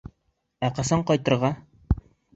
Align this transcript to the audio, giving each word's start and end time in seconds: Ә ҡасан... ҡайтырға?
Ә 0.67 0.71
ҡасан... 0.79 1.03
ҡайтырға? 1.11 1.55